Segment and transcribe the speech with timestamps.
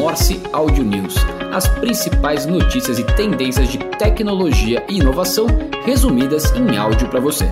[0.00, 1.14] Morse Audio News,
[1.52, 5.46] as principais notícias e tendências de tecnologia e inovação
[5.84, 7.44] resumidas em áudio para você.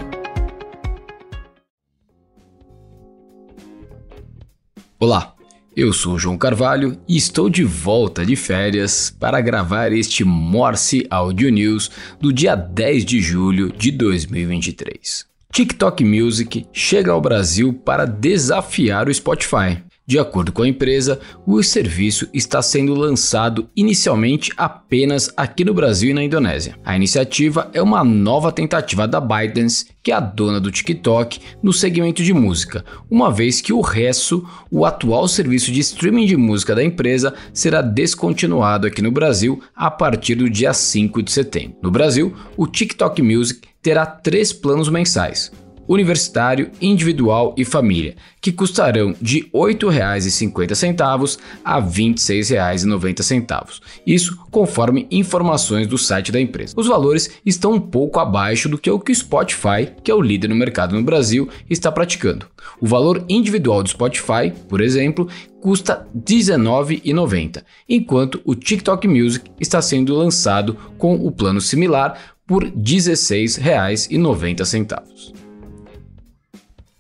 [4.99, 5.35] Olá,
[5.77, 11.51] eu sou João Carvalho e estou de volta de férias para gravar este Morse Audio
[11.51, 15.27] News do dia 10 de julho de 2023.
[15.53, 19.83] TikTok Music chega ao Brasil para desafiar o Spotify.
[20.09, 26.09] De acordo com a empresa, o serviço está sendo lançado inicialmente apenas aqui no Brasil
[26.09, 26.77] e na Indonésia.
[26.83, 31.75] A iniciativa é uma nova tentativa da ByteDance, que é a dona do TikTok, no
[31.75, 36.75] segmento de música, uma vez que o resto, o atual serviço de streaming de música
[36.75, 41.77] da empresa, será descontinuado aqui no Brasil a partir do dia 5 de setembro.
[41.83, 45.53] No Brasil, o TikTok Music terá três planos mensais
[45.89, 53.81] universitário, individual e família, que custarão de R$ 8,50 a R$ 26,90.
[54.07, 56.75] Isso conforme informações do site da empresa.
[56.77, 60.21] Os valores estão um pouco abaixo do que o que o Spotify, que é o
[60.21, 62.47] líder no mercado no Brasil, está praticando.
[62.81, 65.29] O valor individual do Spotify, por exemplo,
[65.61, 72.63] custa R$ 19,90, enquanto o TikTok Music está sendo lançado com o plano similar por
[72.65, 75.48] R$ 16,90.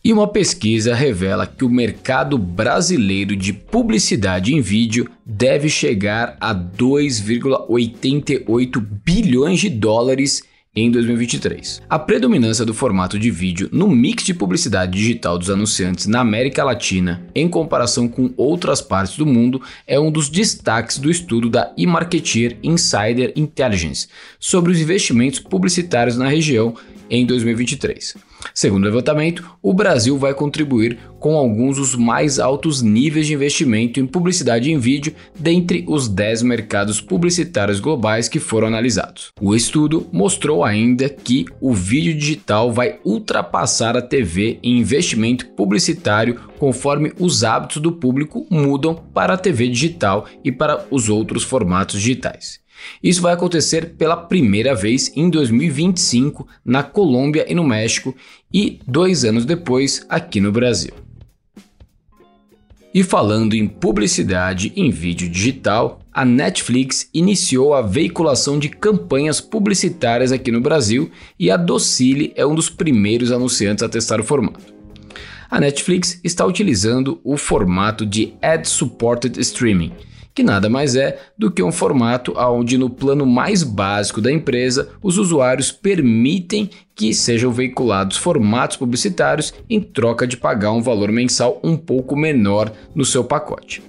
[0.09, 6.55] E uma pesquisa revela que o mercado brasileiro de publicidade em vídeo deve chegar a
[6.55, 10.42] 2,88 bilhões de dólares
[10.75, 11.83] em 2023.
[11.91, 16.64] A predominância do formato de vídeo no mix de publicidade digital dos anunciantes na América
[16.64, 21.73] Latina, em comparação com outras partes do mundo, é um dos destaques do estudo da
[21.77, 26.75] eMarketer Insider Intelligence sobre os investimentos publicitários na região
[27.11, 28.17] em 2023.
[28.55, 34.01] Segundo o levantamento, o Brasil vai contribuir com alguns dos mais altos níveis de investimento
[34.01, 39.33] em publicidade em vídeo dentre os 10 mercados publicitários globais que foram analisados.
[39.41, 46.40] O estudo mostrou ainda que o vídeo digital vai ultrapassar a TV em investimento publicitário
[46.58, 52.01] conforme os hábitos do público mudam para a TV digital e para os outros formatos
[52.01, 52.61] digitais.
[53.02, 58.14] Isso vai acontecer pela primeira vez em 2025 na Colômbia e no México
[58.52, 60.92] e dois anos depois aqui no Brasil.
[62.92, 70.33] E falando em publicidade em vídeo digital, a Netflix iniciou a veiculação de campanhas publicitárias
[70.33, 74.74] aqui no Brasil e a Docile é um dos primeiros anunciantes a testar o formato.
[75.50, 79.92] A Netflix está utilizando o formato de Ad Supported Streaming,
[80.34, 84.89] que nada mais é do que um formato onde no plano mais básico da empresa
[85.02, 91.61] os usuários permitem que sejam veiculados formatos publicitários em troca de pagar um valor mensal
[91.62, 93.83] um pouco menor no seu pacote.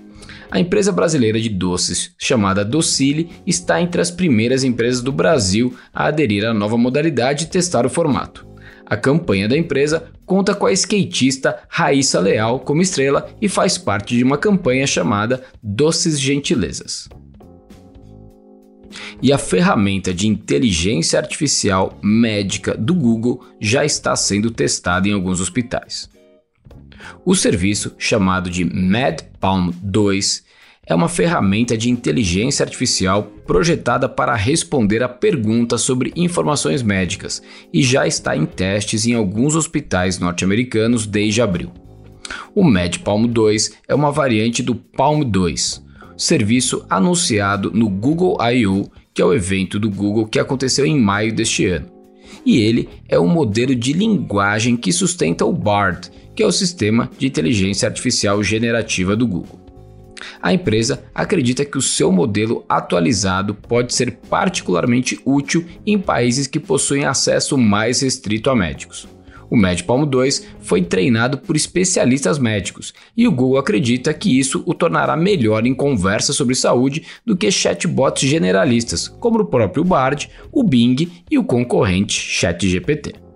[0.51, 6.07] A empresa brasileira de doces, chamada Docile, está entre as primeiras empresas do Brasil a
[6.07, 8.49] aderir à nova modalidade e testar o formato.
[8.89, 14.17] A campanha da empresa conta com a skatista Raíssa Leal como estrela e faz parte
[14.17, 17.07] de uma campanha chamada Doces Gentilezas.
[19.22, 25.39] E a ferramenta de inteligência artificial médica do Google já está sendo testada em alguns
[25.39, 26.09] hospitais.
[27.23, 30.44] O serviço, chamado de MedPalm 2,
[30.89, 37.83] é uma ferramenta de inteligência artificial projetada para responder a perguntas sobre informações médicas e
[37.83, 41.72] já está em testes em alguns hospitais norte-americanos desde abril.
[42.55, 45.85] O MedPalm 2 é uma variante do Palm 2,
[46.17, 51.33] serviço anunciado no Google I.O., que é o evento do Google que aconteceu em maio
[51.33, 51.88] deste ano.
[52.44, 57.09] E ele é um modelo de linguagem que sustenta o BARD, que é o sistema
[57.17, 59.69] de inteligência artificial generativa do Google.
[60.41, 66.59] A empresa acredita que o seu modelo atualizado pode ser particularmente útil em países que
[66.59, 69.07] possuem acesso mais restrito a médicos.
[69.50, 74.74] O MedPalm 2 foi treinado por especialistas médicos e o Google acredita que isso o
[74.74, 80.63] tornará melhor em conversas sobre saúde do que chatbots generalistas, como o próprio Bard, o
[80.63, 83.29] Bing e o concorrente ChatGPT.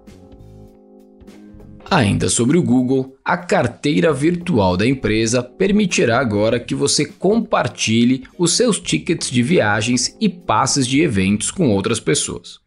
[1.96, 8.58] Ainda sobre o Google, a carteira virtual da empresa permitirá agora que você compartilhe os
[8.58, 12.60] seus tickets de viagens e passes de eventos com outras pessoas.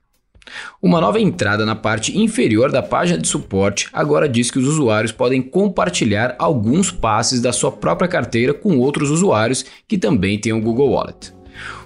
[0.81, 5.11] Uma nova entrada na parte inferior da página de suporte agora diz que os usuários
[5.11, 10.61] podem compartilhar alguns passes da sua própria carteira com outros usuários que também têm o
[10.61, 11.36] Google Wallet.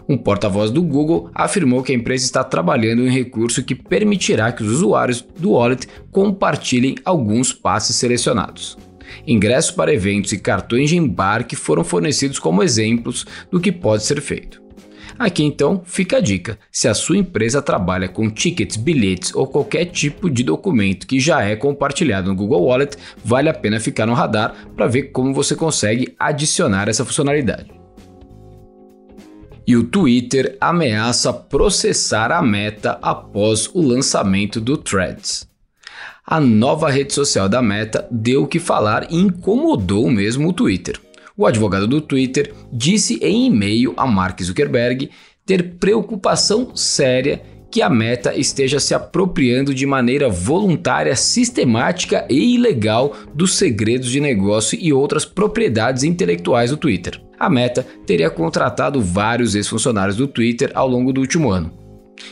[0.08, 4.50] Um porta-voz do Google afirmou que a empresa está trabalhando em um recurso que permitirá
[4.52, 8.76] que os usuários do Wallet compartilhem alguns passes selecionados.
[9.26, 14.20] Ingressos para eventos e cartões de embarque foram fornecidos como exemplos do que pode ser
[14.20, 14.61] feito.
[15.19, 19.85] Aqui então fica a dica: se a sua empresa trabalha com tickets, bilhetes ou qualquer
[19.87, 24.14] tipo de documento que já é compartilhado no Google Wallet, vale a pena ficar no
[24.14, 27.80] radar para ver como você consegue adicionar essa funcionalidade.
[29.70, 35.46] E o Twitter ameaça processar a Meta após o lançamento do Threads.
[36.26, 40.99] A nova rede social da Meta deu o que falar e incomodou mesmo o Twitter.
[41.37, 45.08] O advogado do Twitter disse em e-mail a Mark Zuckerberg
[45.46, 47.40] ter preocupação séria
[47.70, 54.19] que a Meta esteja se apropriando de maneira voluntária, sistemática e ilegal dos segredos de
[54.19, 57.30] negócio e outras propriedades intelectuais do Twitter.
[57.41, 61.73] A Meta teria contratado vários ex-funcionários do Twitter ao longo do último ano.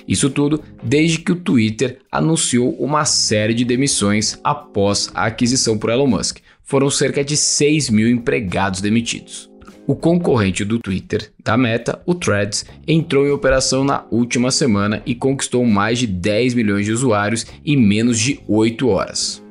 [0.06, 5.88] Isso tudo desde que o Twitter anunciou uma série de demissões após a aquisição por
[5.88, 6.40] Elon Musk.
[6.62, 9.50] Foram cerca de 6 mil empregados demitidos.
[9.86, 15.14] O concorrente do Twitter, da Meta, o Threads, entrou em operação na última semana e
[15.14, 19.42] conquistou mais de 10 milhões de usuários em menos de 8 horas.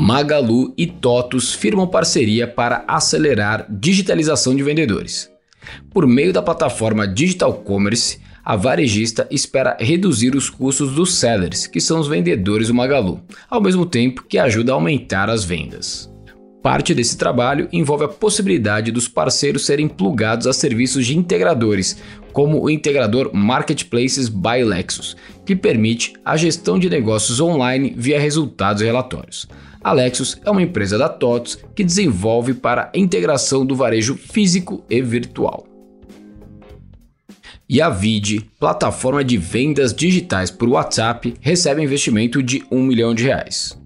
[0.00, 5.28] Magalu e TOTUS firmam parceria para acelerar digitalização de vendedores.
[5.92, 11.80] Por meio da plataforma Digital Commerce, a varejista espera reduzir os custos dos sellers, que
[11.80, 16.08] são os vendedores do Magalu, ao mesmo tempo que ajuda a aumentar as vendas.
[16.62, 21.98] Parte desse trabalho envolve a possibilidade dos parceiros serem plugados a serviços de integradores,
[22.32, 25.16] como o integrador Marketplaces by Lexus,
[25.46, 29.46] que permite a gestão de negócios online via resultados e relatórios.
[29.82, 34.84] A Lexus é uma empresa da TOTS que desenvolve para a integração do varejo físico
[34.90, 35.68] e virtual
[37.68, 43.24] e a Vid, plataforma de vendas digitais por WhatsApp, recebe investimento de 1 milhão de
[43.24, 43.78] reais.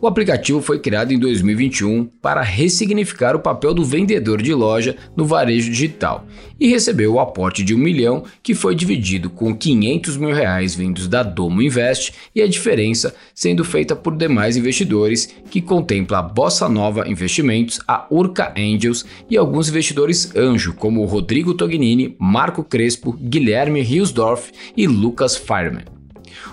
[0.00, 5.24] O aplicativo foi criado em 2021 para ressignificar o papel do vendedor de loja no
[5.24, 6.26] varejo digital
[6.58, 11.08] e recebeu o aporte de um milhão que foi dividido com 500 mil reais vindos
[11.08, 16.68] da Domo Invest e a diferença sendo feita por demais investidores que contempla a Bossa
[16.68, 23.82] Nova Investimentos, a Urca Angels e alguns investidores anjo como Rodrigo Tognini, Marco Crespo, Guilherme
[23.82, 26.01] Riosdorf e Lucas Fireman.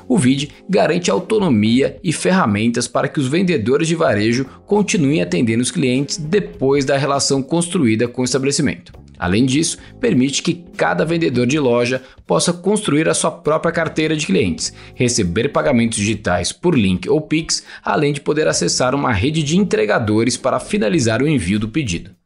[0.08, 5.72] O VID garante autonomia e ferramentas para que os vendedores de varejo continuem atendendo os
[5.72, 8.94] clientes depois da relação construída com o estabelecimento.
[9.20, 14.26] Além disso, permite que cada vendedor de loja possa construir a sua própria carteira de
[14.26, 19.58] clientes, receber pagamentos digitais por link ou Pix, além de poder acessar uma rede de
[19.58, 22.19] entregadores para finalizar o envio do pedido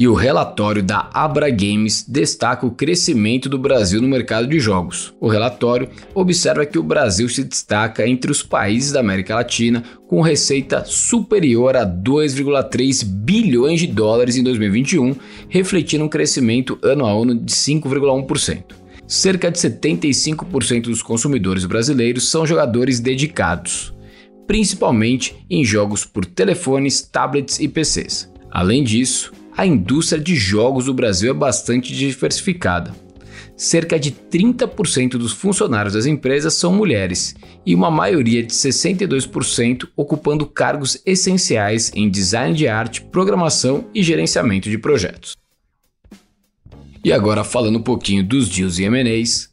[0.00, 5.12] e o relatório da Abra Games destaca o crescimento do Brasil no mercado de jogos.
[5.20, 10.22] O relatório observa que o Brasil se destaca entre os países da América Latina com
[10.22, 15.14] receita superior a 2,3 bilhões de dólares em 2021,
[15.50, 18.72] refletindo um crescimento ano a ano de 5,1%.
[19.06, 23.92] Cerca de 75% dos consumidores brasileiros são jogadores dedicados,
[24.46, 28.32] principalmente em jogos por telefones, tablets e PCs.
[28.50, 32.94] Além disso, a indústria de jogos do Brasil é bastante diversificada.
[33.54, 37.36] Cerca de 30% dos funcionários das empresas são mulheres
[37.66, 44.70] e uma maioria de 62% ocupando cargos essenciais em design de arte, programação e gerenciamento
[44.70, 45.36] de projetos.
[47.04, 49.50] E agora falando um pouquinho dos deals e M&As,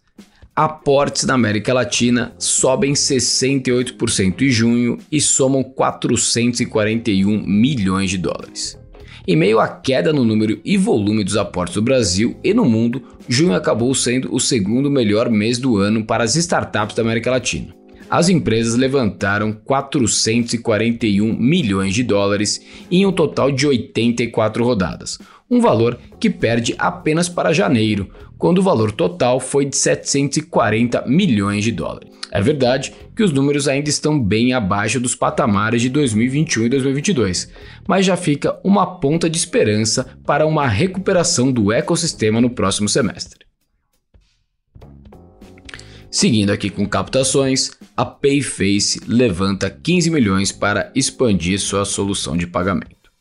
[0.55, 8.79] aportes na América Latina sobem 68% em junho e somam 441 milhões de dólares.
[9.29, 13.03] Em meio à queda no número e volume dos aportes do Brasil e no mundo,
[13.27, 17.76] junho acabou sendo o segundo melhor mês do ano para as startups da América Latina.
[18.09, 25.99] As empresas levantaram 441 milhões de dólares em um total de 84 rodadas, um valor
[26.17, 32.09] que perde apenas para janeiro, quando o valor total foi de 740 milhões de dólares.
[32.31, 37.51] É verdade que os números ainda estão bem abaixo dos patamares de 2021 e 2022,
[37.87, 43.46] mas já fica uma ponta de esperança para uma recuperação do ecossistema no próximo semestre.
[46.09, 53.11] Seguindo aqui com captações, a Payface levanta 15 milhões para expandir sua solução de pagamento.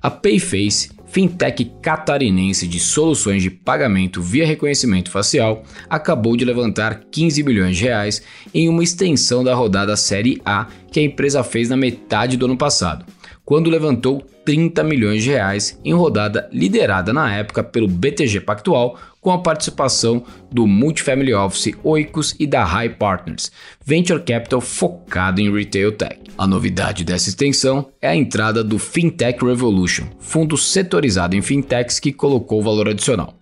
[0.00, 7.42] A Payface fintech catarinense de soluções de pagamento via reconhecimento facial, acabou de levantar 15
[7.42, 8.22] bilhões de reais
[8.54, 12.56] em uma extensão da rodada Série A que a empresa fez na metade do ano
[12.56, 13.04] passado,
[13.52, 19.30] quando levantou 30 milhões de reais em rodada liderada na época pelo BTG Pactual com
[19.30, 23.52] a participação do Multifamily Office Oikos e da High Partners,
[23.84, 26.18] venture capital focado em retail tech.
[26.38, 32.10] A novidade dessa extensão é a entrada do Fintech Revolution, fundo setorizado em fintechs que
[32.10, 33.34] colocou valor adicional.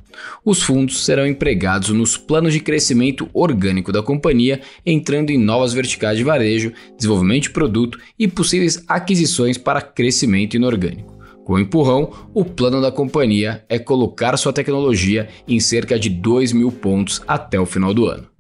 [0.45, 6.17] Os fundos serão empregados nos planos de crescimento orgânico da companhia, entrando em novas verticais
[6.17, 11.19] de varejo, desenvolvimento de produto e possíveis aquisições para crescimento inorgânico.
[11.45, 16.53] Com o empurrão, o plano da companhia é colocar sua tecnologia em cerca de 2
[16.53, 18.31] mil pontos até o final do ano.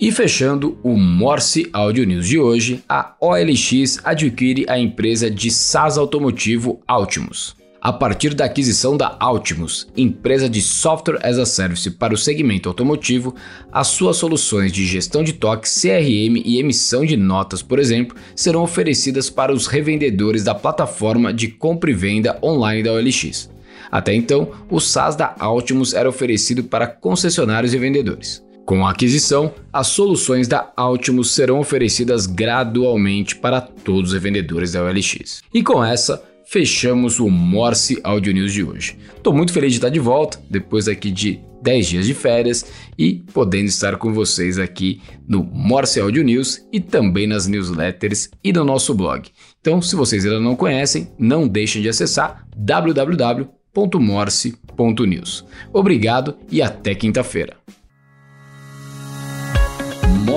[0.00, 5.98] E fechando o Morse Audio News de hoje, a OLX adquire a empresa de SaaS
[5.98, 7.56] automotivo Altimus.
[7.88, 12.68] A partir da aquisição da Altimus, empresa de software as a service para o segmento
[12.68, 13.34] automotivo,
[13.72, 18.62] as suas soluções de gestão de toque, CRM e emissão de notas, por exemplo, serão
[18.62, 23.48] oferecidas para os revendedores da plataforma de compra e venda online da OLX.
[23.90, 28.44] Até então, o SaaS da Altimus era oferecido para concessionários e vendedores.
[28.66, 34.84] Com a aquisição, as soluções da Altimus serão oferecidas gradualmente para todos os revendedores da
[34.84, 35.42] OLX.
[35.54, 38.96] E com essa, fechamos o Morse Audio News de hoje.
[39.14, 42.64] Estou muito feliz de estar de volta, depois aqui de 10 dias de férias
[42.96, 48.50] e podendo estar com vocês aqui no Morse Audio News e também nas newsletters e
[48.50, 49.28] no nosso blog.
[49.60, 55.44] Então, se vocês ainda não conhecem, não deixem de acessar www.morse.news.
[55.70, 57.58] Obrigado e até quinta-feira.